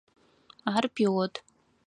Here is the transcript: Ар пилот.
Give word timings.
Ар 0.73 0.85
пилот. 0.95 1.33